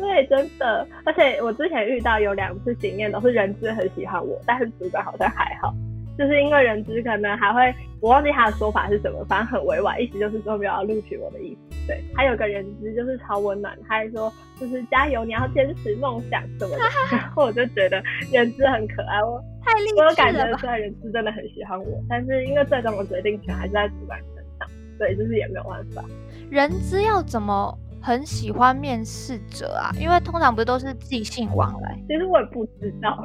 [0.00, 5.74] 对，真的，而且我之前遇到有两次经验，都是人资很喜欢我，但是主管好像还好，
[6.16, 11.76] 就是因为人资可能还会，我忘记他的说法是什么，反正很委婉，意思就是说没有要录取我的意思。
[11.88, 16.84] 对，还有个人资就是超温暖，他还说就是加油，你要坚持梦想什么的，
[17.16, 26.04] 然后我就觉得人资很可爱，我太励志了我感觉出来人资真的很喜欢我，但是因为最终的决定权还是在主管身上，对，就是也没有办法。
[26.50, 27.76] 人资要怎么？
[28.00, 31.98] 很喜欢面试者啊，因为通常不是都是寄信往来。
[32.06, 33.24] 其实我也不知道，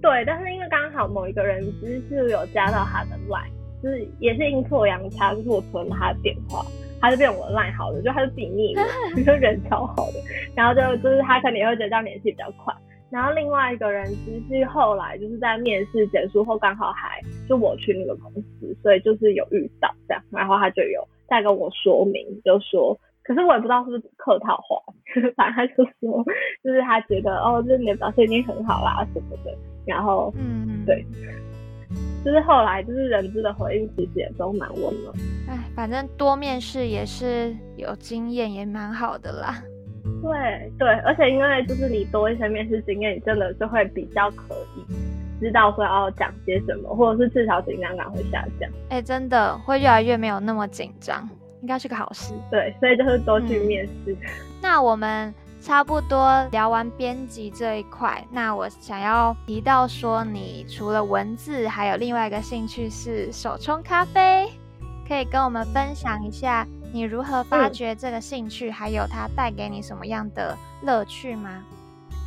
[0.00, 1.86] 对，但是因为刚好某一个人就
[2.18, 3.50] 是有加到他的 line，
[3.82, 6.64] 就是也是阴错阳差，就是我存了他的电话，
[7.00, 8.82] 他就变我 line 好的，就他就自己密我，
[9.22, 10.20] 就人超好的，
[10.54, 12.74] 然后就就是他可能也会觉得这样联系比较快。
[13.10, 22.98] 然后另外一个人其实后来就是在面试结束后刚好还就我去那个公司，所以就是有遇到这样，然后他就有再跟我说明，就说。
[23.24, 24.76] 可是我也不知道是不是客套话，
[25.36, 26.24] 反正他就说，
[26.64, 29.56] 就是他觉得哦，就是你的表现已经很好啦什么的，
[29.86, 31.06] 然后嗯，对，
[32.24, 35.14] 就是后来就是人资的回应其实也都蛮温暖。
[35.48, 39.62] 哎，反正多面试也是有经验，也蛮好的啦。
[40.20, 44.84] 对对，而且因为就是你多一些面试经验，你真的就会比较可以
[45.40, 48.68] 知道说要讲些什么，或者是至少紧张感会下降。
[48.88, 51.28] 哎，真的会越来越没有那么紧张。
[51.62, 54.16] 应该是个好事，对，所以就是多去面试。
[54.60, 64.48] 那我们差不多聊完编辑这一块，那我想要提到说，你除了文字，还有另外一个兴趣是手冲咖啡，
[65.08, 71.62] 可以跟我们分享一下你如何发掘这个兴趣，还有它带给你什么样的乐趣吗？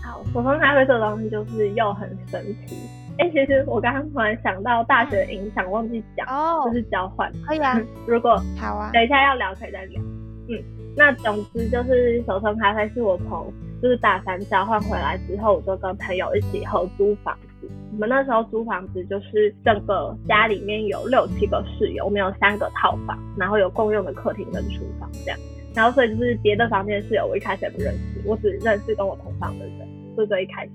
[0.02, 2.78] 好，手冲咖啡这东西就是又很神奇。
[3.18, 7.32] 哎，其实我刚刚突然想到大学的影响，忘记讲，哦就是交换。
[7.46, 10.02] 可以啊，如果好啊，等一下要聊可以再聊。
[10.48, 10.62] 嗯，
[10.98, 13.52] 那总之就是手冲咖啡是我从
[13.82, 17.70] 就是大三交换回来之后，我就跟朋友一起合租房子。
[17.94, 25.40] 我们那时候租房子就是整个家里面有六七个室友，我们有三个套房，然后有共用的客厅跟厨房这样。
[25.74, 30.72] 然后所以就是别的房间室友我一开始也不认识，我只认识跟我同房的人，就这一开始。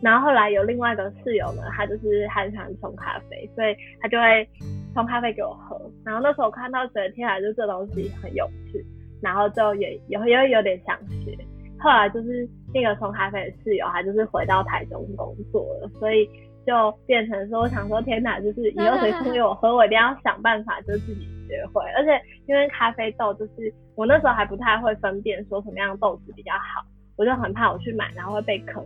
[0.00, 4.48] 然后后来有另外一个室友呢，他就是很喜欢冲咖啡，所以他就会
[4.94, 5.76] 冲咖啡给我喝。
[6.04, 8.84] 然后那时候我看到觉得天啊，就这东西很有趣，
[9.20, 11.36] 然后就也也也有点想学。
[11.80, 16.28] 后来就是那个冲咖啡的室友，他就是回到台中工作了，所以
[16.64, 21.82] 就变成说，我想说天哪，就是以后谁冲给我喝，我一定要想办法就自己学会。
[21.96, 26.86] 而且因为咖啡豆就是我那时候还不太会分辨说什么样的豆子比较好。
[27.16, 28.80] 我就很怕我去买，然后会被坑，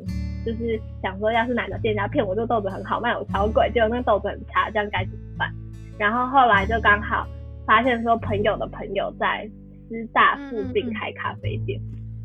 [0.45, 5.53] 就是想说，要是哪个店家骗我，这个豆子很好卖，我超贵，结果那个豆子很差，这样该怎么办？
[5.99, 7.27] 然后后来就刚好
[7.67, 9.49] 发现说，朋友的朋友在
[9.89, 11.81] 师大附近开咖啡店，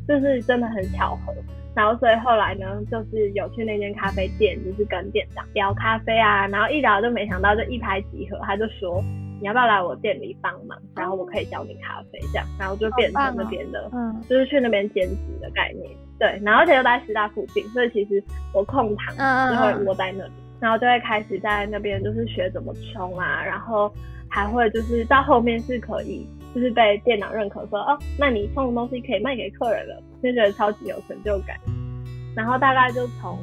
[0.06, 1.34] 就是真的很巧合。
[1.74, 9.02] 然后所以后来呢，就是有去那间咖啡店，就是跟店长聊咖啡啊，然后一聊就没想到就一拍即合，他就说。
[9.40, 10.78] 你要不要来我店里帮忙？
[10.96, 15.90] 然后我可以教你咖啡，这样，然后就变成那边的，嗯，就是去那边兼职的概念。
[16.18, 18.22] 对，然后而且又在师大附近，所以其实
[18.52, 23.92] 我空堂就会窝在那里，然后就会开始在那边就是学怎么冲啊，然后
[24.28, 31.56] 还会就是到后面是可以就是被店长认可说哦，那你送的东西可以卖给客人了，就觉得超级有成就感。
[32.34, 33.38] 然后大概就从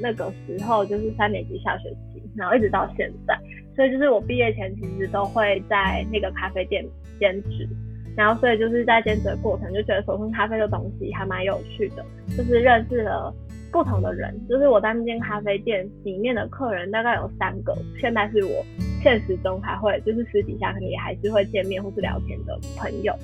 [0.00, 3.38] 那个时候就是三年级下学期，然后一直到现在，
[3.76, 6.84] 所以就是我毕业前其实都会在那个咖啡店
[7.20, 7.68] 兼职。
[8.16, 12.02] 然后，所以就是在兼职的过程，就觉得手冲咖啡的东西还蛮有趣的，
[12.34, 13.30] 就是认识了
[13.70, 14.34] 不同的人。
[14.48, 18.64] 就是我在那间咖啡店里面的客人大概有三个，现在是我
[19.02, 23.14] 现实中还会，就是私底下肯定也还是会见面或是聊天的朋友。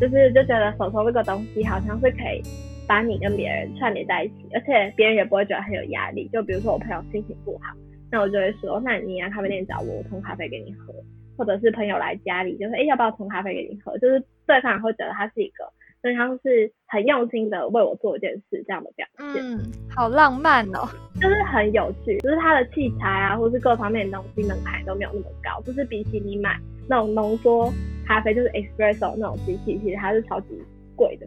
[0.00, 2.42] 就是就觉得手冲这个东西好像是可以
[2.88, 6.28] 把你跟别人串联在一起，而且别人也不会觉得很有压力。
[6.32, 7.72] 就比如说我朋友心情不好，
[8.10, 10.92] 那我就会说，那你来咖啡店找我，我冲咖啡给你喝。
[11.38, 13.96] 或者是朋友来家里，就是哎，要不要冲咖啡给你喝？
[13.96, 15.64] 就是对方会觉得他是一个，
[16.02, 19.42] 就像是很用心的为我做一件事这样的表现。
[19.42, 20.86] 嗯，好浪漫哦，
[21.18, 22.18] 就是很有趣。
[22.18, 27.72] 就是他的器材啊，或是各方面的东西门槛都没有那么高，就是比起你买那种浓缩
[28.06, 30.48] 咖啡，就是 espresso 那种机器，其实它是超级
[30.94, 31.26] 贵的。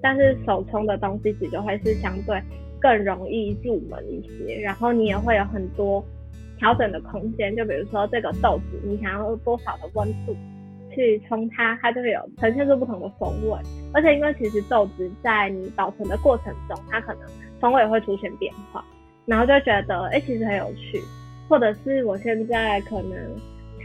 [0.00, 2.40] 但是手冲的东西，其实就会是相对
[2.80, 6.04] 更容易入门一些，然后你也会有很多。
[6.58, 10.36] 调整的空间，就比如说这个豆子，你想要多少的温度
[10.94, 13.58] 去冲它，它就会有呈现出不同的风味。
[13.94, 17.22] 而且因为其实豆子在你保存的过程中，它可能
[17.58, 18.84] 风味也会出现变化，
[19.24, 21.00] 然后就觉得哎，其实很有趣。
[21.48, 23.16] 或者是我现在可能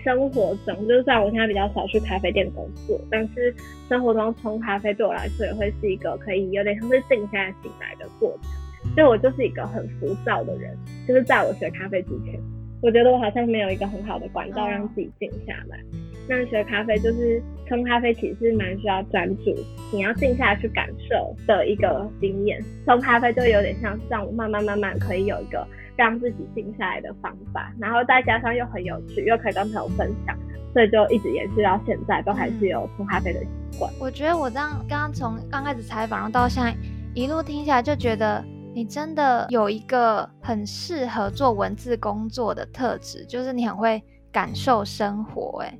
[0.04, 3.56] 生活中，就算我现在比较少去咖啡店工作，但是
[3.88, 8.52] 生活中冲咖啡对我来说也会是一个可以有点像是静下心来的过程。
[8.96, 12.40] 就我就是一个很浮躁的人，就是在我学咖啡之前。
[12.82, 15.80] 我觉得我好像没有一个很好的管道让自己静下来。
[16.28, 19.56] 那学咖啡就是冲咖啡，其实蛮需要专注，
[19.92, 22.64] 你要静下来去感受的一个经验。
[22.86, 30.38] 冲咖啡就有点像让我慢慢慢慢可以有一个让自己静下来的方法，然后再加上又很有趣，又可以跟朋友分享，
[30.74, 33.92] 所以就一直延续到现在，都还是有冲咖啡的习惯。
[34.00, 36.76] 我觉得我这样刚刚从刚开始采访然后到现在
[37.16, 38.44] 一路听下来，就觉得。
[38.76, 45.60] 你真的有一个很适合做文字工作的特质，就是你很会感受生活。
[45.64, 45.80] 哎，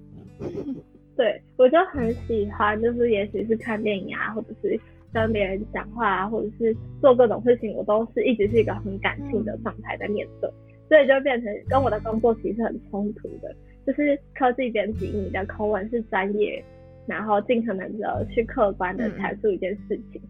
[1.18, 4.80] 对我就很喜欢，就是也许是看电影啊，或者是
[5.12, 10.50] 跟别人讲话啊，或者是做各种事情，我都是一直是一个很感性的状态在面对，
[10.88, 13.54] 所以就变成跟我的工作其实很冲突的。
[13.86, 16.64] 就是科技编辑，你的口吻是专业，
[17.08, 20.22] 然后尽可能的去客观的阐述一件事情。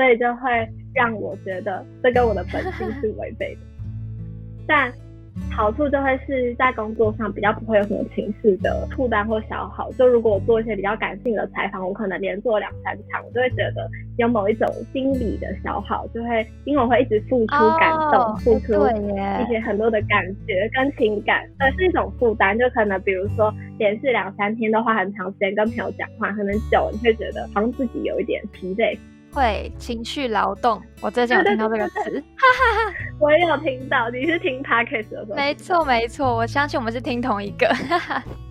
[0.00, 3.60] 所以就会让我觉得这跟我的本性是违背的，
[4.66, 4.90] 但
[5.50, 9.92] 好处就会是在工作上比较不会有什么情绪的负担或消耗。
[9.92, 13.86] 就如果我做一些比较感性的采访，我可能连做两三场，我就会觉得
[14.16, 22.58] 有某一种心理的消耗，就会因为我会一直付出感动，付出一些很多的感觉跟情感，呃是一种负担。
[22.58, 28.96] 就可能比如说连续两三天都花很长时间跟朋友讲话，可能久你会觉得好像自己有一点疲惫。
[29.32, 34.10] 会情绪劳动，我最近有听到这个词， 哈哈哈我也有听到。
[34.10, 35.36] 你是听 podcast 的时候？
[35.36, 37.66] 没错没错，我相信我们是听同一个。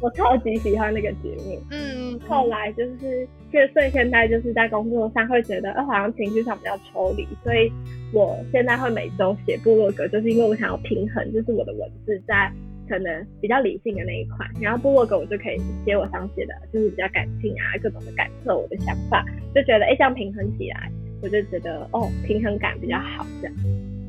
[0.01, 1.61] 我超级喜欢那个节目。
[1.71, 7.71] 嗯，后来就是，就所以现在就是在工作上会觉得，呃，好像情绪上比较抽离，所以
[8.13, 12.51] 我现在会每周写部落格，就是因为我想要平衡，就是我的文字在。
[12.89, 19.23] 可能比较理性的那一块，然后部落格我就可以写我想写的，就是比较感性啊，各种的感受，我的想法，
[19.53, 23.55] 就觉得哎，这样平衡起来，我就觉得哦，平衡感比较好这样。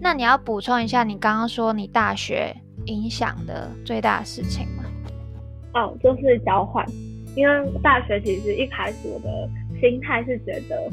[0.00, 4.84] 那你要补充一下，你刚刚说你大学影响的最大的事情吗？
[5.74, 6.84] 哦，就是交换，
[7.36, 10.90] 因为大学其实一开始我的心态是觉得，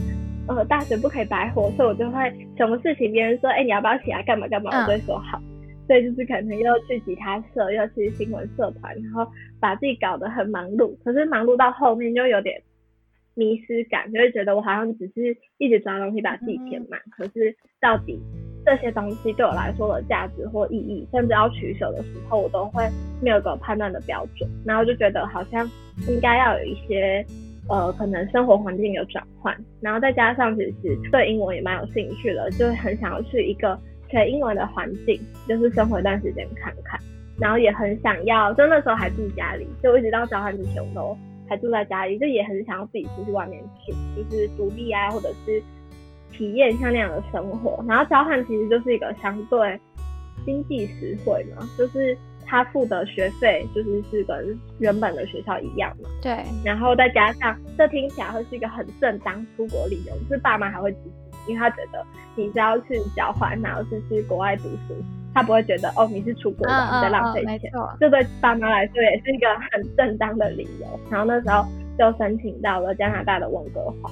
[0.48, 5.42] 呃，大学不可以白活，所以我就会什么事情别人说，哎，你要不要起来干嘛干嘛，我就会说好。
[5.88, 9.26] 所以就是可能又去吉他社，又去新闻社团，然后
[9.60, 10.94] 把自己搞得很忙碌。
[11.04, 12.62] 可是忙碌到后面就有点
[13.36, 17.00] 迷失感，就会觉得我好像只是一直抓东西把自己填满。
[17.12, 18.20] 可是到底
[18.66, 22.84] 这些东西对我来说的价值或意义，甚至要取舍的时候，我都会
[23.22, 24.50] 没有个判断的标准。
[24.66, 25.66] 然后就觉得好像
[26.10, 27.26] 应该要有一些
[27.70, 33.80] 呃，可能生活环境有转换，然后再加上其实对英文也蛮有兴趣的，就很想要去一个。
[34.10, 37.00] 学英文的环境，就是生活一段时间看看，
[37.40, 45.62] 然后也很想要，就那时候还住家里，就一直到交换之前我都还住在家里，就也很想要自己出去外面住，就是独立啊，或者是
[46.32, 47.84] 体验像那样的生活。
[47.88, 49.80] 然后交换其实就是一个相对
[50.46, 56.10] 经济实惠嘛，就是他付的学费就是是跟原本的学校一样嘛。
[56.22, 56.44] 对。
[56.64, 61.27] 然后再加上，这听起来会是一个很正当出国理由，就是爸妈还会支持。
[61.48, 64.96] 因为他觉得你是要去交换，然后是去国外读书，
[65.34, 71.00] 他不会觉得哦你是出国玩在浪费钱，这对爸妈来说也是一个很正当的理由。
[71.10, 71.66] 然后那时候
[71.98, 74.12] 就申请到了加拿大的温哥华，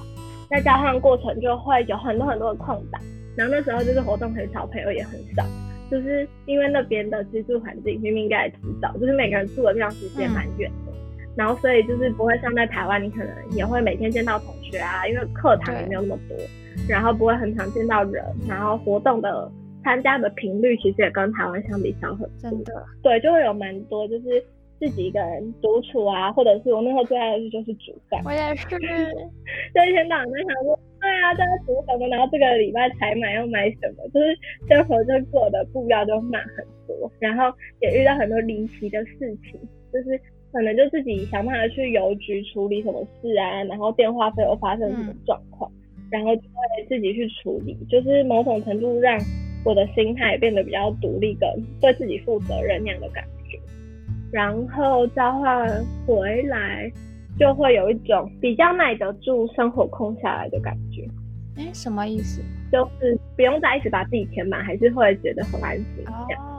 [0.50, 3.02] 在交换过程就会有很多很多的空档，
[3.36, 5.44] 然后那时候就是活动很少，朋友也很少，
[5.92, 10.94] 就是因为那边的居住环境明明应该也知道，就是每个人住的地方其实也蛮远的，
[11.36, 16.38] 然后所以就是不会像在台湾，你可能也会每天见到同学啊，因为课堂也没有那么多。
[16.88, 19.52] 然后不会很常见到人，然后活动的
[19.84, 22.30] 参加的频率其实也跟台湾相比少很多。
[22.40, 24.44] 真的，对，就会有蛮多就是
[24.80, 28.22] 自己一个人独处啊，或者是我那时候最爱的事就是煮饭。
[28.26, 28.68] 我也是，
[29.74, 32.08] 就一天到晚在想说，对啊，在煮什么？
[32.10, 34.04] 然后这个礼拜才买要买什么？
[34.14, 37.44] 就是生活就过得步调就慢很多，然后
[37.80, 39.18] 也遇到很多离奇的事
[39.50, 39.60] 情，
[39.94, 40.20] 就是
[40.52, 45.72] 可能就自己想办法去邮局处理什么事啊，然后电话费又发生什么状况。
[46.16, 49.20] 然后就会自己去处理，就是某种程度让
[49.66, 51.50] 我的心态变得比较独立，跟
[51.82, 53.60] 对自己负责任那样的感觉。
[54.32, 55.68] 然后交换
[56.08, 56.90] 回来，
[57.38, 61.06] 就会有一种比较耐得住生活空下来的感觉。
[61.58, 62.42] 哎，什么意思？
[62.72, 66.55] 就是不用再一直把自己填满，还是会觉得很安心这样。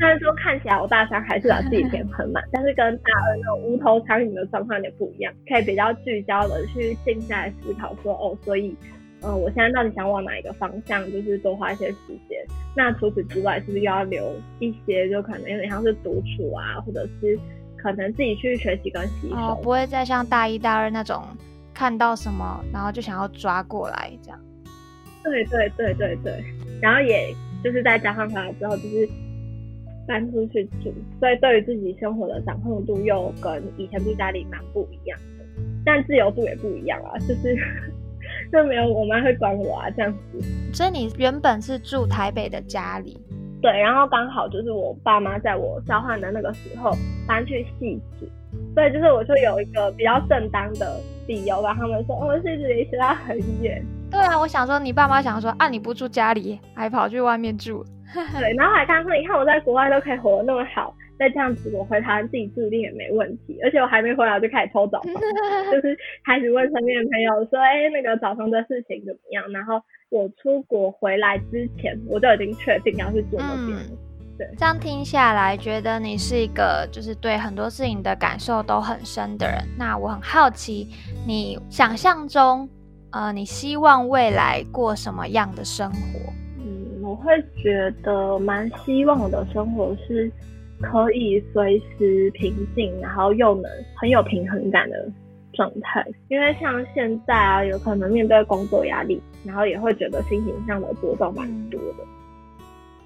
[0.00, 8.74] 虽然说看起来我大三还是把自己填很满， 但是跟大二那种无头苍蝇的状况有点不一样，可以比较聚焦的去静下来思考，说哦，所以，
[9.20, 11.96] 呃，我现在到底想往哪一个方向，就是多花一些时
[12.30, 12.42] 间。
[12.74, 17.38] 那除此之外，是不是又要留一些，就可能有点像是独处啊，或者是
[17.76, 21.22] 可能自己去学习跟吸收，不会再像大一大二那种
[21.74, 24.40] 看到什么然后就想要抓过来这样。
[25.22, 26.42] 对对对对对，
[26.80, 29.06] 然后也就是在加上回来之后，就是。
[30.10, 35.44] 搬出去住，所以对于自己生活的掌控度又跟以前住家里蛮不一样的，
[35.84, 37.56] 但自由度也不一样啊，就是
[38.50, 40.40] 就没有我妈会管我啊这样子。
[40.74, 43.16] 所以你原本是住台北的家里，
[43.62, 46.90] 对，然后刚好就是我爸妈在我交换的那个时候
[47.24, 48.28] 搬去戏子，
[48.74, 53.80] 所以就是我就有一个比较正当的理由吧，他们说我戏子离学校很远。
[54.10, 57.86] 对啊，我想说你爸妈想说啊你不住家里，还跑去外面住。
[58.38, 63.58] 对，然后还刚说，你看我在国外都可以活得那么好，再这样子我回台湾自己住一定也没问题。
[63.62, 65.12] 而且我还没回来就开始偷找房，
[65.70, 69.44] 就是开始问身边的朋友说，哎，那个找房的事情怎么样？
[69.52, 69.80] 然后
[70.10, 73.78] 我出国回来之前，我就已经确定要去做那边。
[74.38, 79.62] 对，这样听下来，觉得你是一个就是对很多事情的感受都很深的人。
[79.78, 80.88] 那我很好奇，
[81.26, 82.66] 你想象中，
[83.12, 86.32] 呃，你希望未来过什么样的生活？
[87.10, 90.30] 我会觉得蛮希望我的生活是
[90.80, 95.10] 可以随时平静，然后又能很有平衡感的
[95.52, 96.06] 状态。
[96.28, 102.04] 因为像现在啊，有可能面对工作压力，然后也会觉得心情上的波动蛮多的。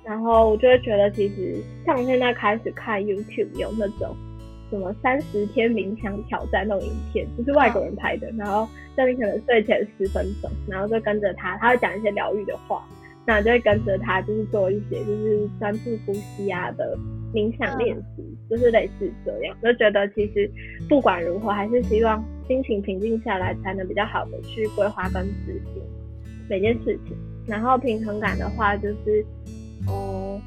[0.05, 4.15] 然后我就会觉得，其实像现在开始看 YouTube 有那种
[4.69, 12.85] 什么三十天冥想挑战那种影片，就是外国人拍的，然后叫你可能睡前十分钟，然后就跟着他，他会讲一些疗愈的话。
[13.27, 16.97] 那就会跟着他，就是做一些就是专注呼吸啊的
[17.33, 19.57] 冥想练习，就是类似这样。
[19.63, 20.51] 就觉得其实
[20.89, 25.83] 不管如何，还是希望心情平静下来，才能比较好的去规划跟执行
[26.49, 27.17] 每件事情。
[27.47, 29.25] 然后平衡感的话，就是
[29.87, 30.41] 哦。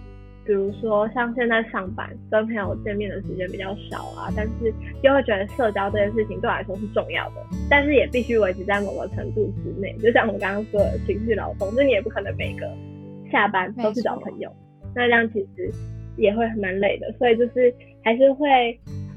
[0.48, 4.74] 比如说，像现在上班跟朋友见面的时间比较少啊，但是
[5.04, 9.94] 又会觉得社交这件事情对我来说是重要的，但是也必须维持在某个程度之内。
[10.02, 12.66] 就像我刚刚说的情绪劳动，就你也不可能每个
[13.30, 14.50] 下班都去找朋友，
[14.96, 15.70] 那这样其实
[16.16, 17.14] 也会蛮累的。
[17.20, 18.48] 所以就是还是会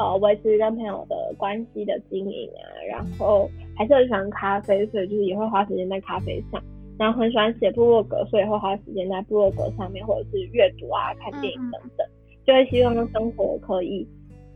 [0.01, 6.61] 呃维持跟朋友的关系的经营啊，然后还是很喜欢咖啡，所以就是也会花时间在咖啡上。
[7.01, 12.07] 然后很喜欢写部落格，所以会花时间在部落格上面，或者是阅读啊、看电影等等，
[12.45, 14.07] 就会希望生活可以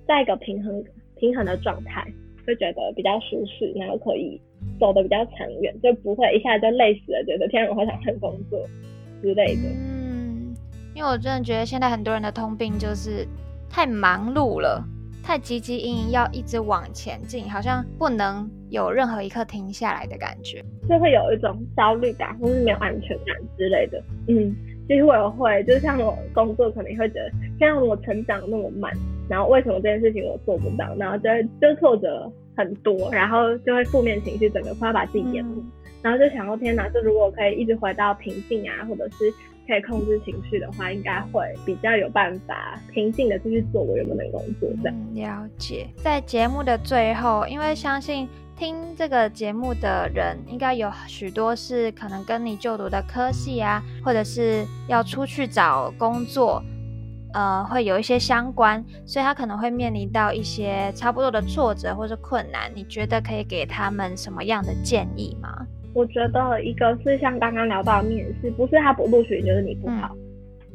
[0.06, 0.84] 在一个平衡
[1.16, 2.06] 平衡的状态，
[2.46, 4.38] 会觉得比较舒适，然后可以
[4.78, 8.60] 走得比较长远，就不会一下就累死了，觉得天啊，我好想换工作
[9.22, 9.62] 之类的。
[9.62, 10.54] 嗯，
[10.94, 13.26] 因为我真的觉得现在很多人的通病就是
[13.70, 14.84] 太忙碌了。
[15.26, 24.02] 太汲汲营营，要一直往前进，好像不能有任何一刻停下来的感觉，就会有一种焦虑感，或是没有安全感之类的。
[24.28, 24.54] 嗯，
[24.86, 28.92] 其实我也会，就像我工作可能会觉得，像我成长那么慢，
[29.26, 35.56] 然后为什么这件事情我做不到，然后就会就挫折很多，然后就会负面情绪整个快要把自己淹没，
[36.02, 39.32] 然后就想说天哪，就如果可以一直回到平静啊，或者是。
[39.66, 44.68] 可以控制情绪的话，应该会比较有办法平静的继续做我原本的工作。
[44.82, 45.88] 这样了解。
[45.96, 56.62] 在节目的最后，因为相信听这个节目的人，应该有许多是可能跟你就读的科系啊，或者是要出去找工作，
[57.32, 62.70] 呃，会有一些相关，所以他可能会面临到一些差不多的挫折或者困难。
[62.74, 65.53] 你觉得可以给他们什么样的建议吗？
[65.94, 70.14] 我觉得一个是像刚刚聊到面试，不是他不录取就是你不好。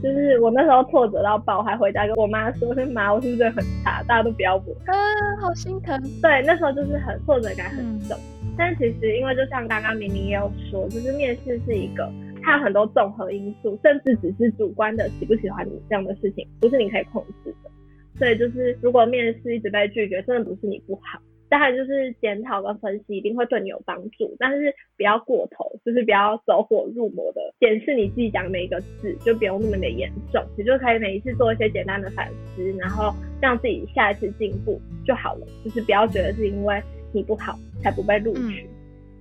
[0.02, 4.02] 就是我那时候挫折到爆，还回家跟我妈说：“妈，我是不是很差？
[4.08, 4.96] 大家都不要我。”啊，
[5.42, 6.02] 好心疼。
[6.22, 8.18] 对，那时候就是很挫折感很重。
[8.58, 12.10] 但其实因为就像刚刚明明也有说，就是面试是一个
[12.42, 17.70] 它有很多综合因素，甚至只是主观的喜不喜欢你这样的事情，不是你可以控制的。
[18.18, 21.20] 所以就是如果面试一直被拒绝，真的不是你不好。
[21.50, 35.47] 当然，就是检讨跟分析一定会对你有帮助，但是不要过头，就是不要走火入魔的检视你自己讲每一个字，就不用那么的严重，你就可以每一次做一些简单的反思，然后让自己下一次进步就好了。
[35.66, 36.82] 就是不要觉得是因为
[37.12, 38.70] 你不好才不被录取。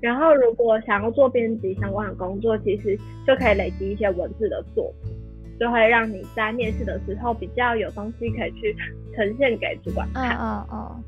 [0.00, 5.12] 然后，如果想要做编辑相关的工作，其实就可以累积一些文字的作品，
[5.58, 8.76] 就会让你在面试的时候比较有东西可以去
[9.16, 10.36] 呈现给主管看。
[10.36, 11.04] 嗯嗯嗯。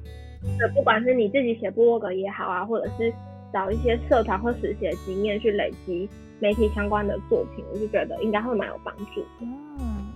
[0.58, 3.12] 那不管是你自己写部落格也好啊，或者是
[3.52, 9.24] 找一些社团或实习的经验去累积媒体相关的作品，我就觉得应该会蛮有帮助。
[9.40, 10.08] 嗯，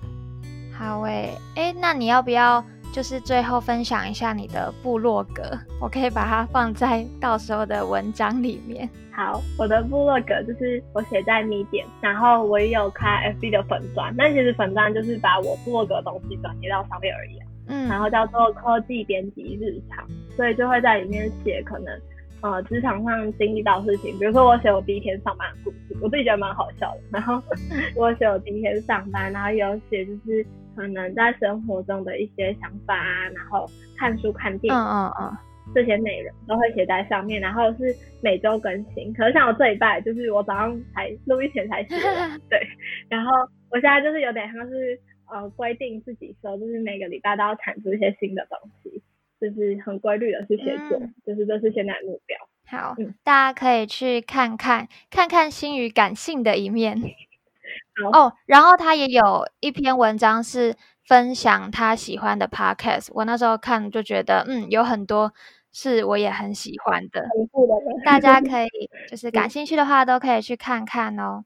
[0.72, 5.42] 好诶，哎，那你要不要就是最后分享一下你的部落格？
[5.80, 8.88] 我可以把它放在到时候的文章里面。
[9.12, 17.38] 好，我的部落格就是我写在米点，然后我也有开 FB 的粉钻，但其实粉钻就是把我部落格的东西转接到上面而已。
[17.66, 20.06] 嗯，然后叫做科技编辑日常，
[20.36, 22.00] 所以就会在里面写可能
[22.42, 27.00] 呃职场上经历到事情，比如说我写我第一天上班的故事，我自己觉得蛮好笑的。
[27.12, 27.42] 然后
[27.96, 30.44] 我写我第一天上班，然后有写就是
[30.76, 35.36] 可能在生活中的一些想法啊，然后看书看电影，嗯嗯嗯，
[35.74, 39.10] 这些内容都会写在上面，然后是每周更新。
[39.14, 41.94] 可是像我这一拜，就是我早上才录一前才写，
[42.50, 42.60] 对，
[43.08, 43.30] 然后
[43.70, 45.00] 我现在就是有点像是。
[45.34, 49.02] 呃，规定自己说，就是每个礼拜都要产出一些新的东西，
[49.40, 52.38] 就是很规律的去写作，就是这是现在的目标。
[52.66, 57.02] 好，大家可以去看看，看看心宇感性的一面。
[58.12, 65.32] 哦，然后他也有一篇文章是分享他喜欢的 podcast，我那时候看就觉得，嗯，有很多
[65.72, 67.26] 是我也很喜欢的。
[68.06, 68.68] 大家可以
[69.10, 71.44] 就是感兴趣的话，都可以去看看哦。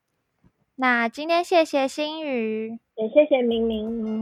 [0.81, 2.71] 那今天谢谢心宇。
[2.95, 4.21] 也谢谢明明。